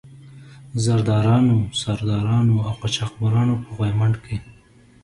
[0.83, 4.37] زردارانو، سردارانو او قاچاق برانو په غويمند کې.